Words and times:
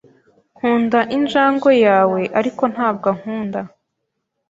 Nkunda 0.57 0.99
injangwe 1.15 1.73
yawe, 1.85 2.21
ariko 2.39 2.63
ntabwo 2.73 3.05
ankunda. 3.13 3.59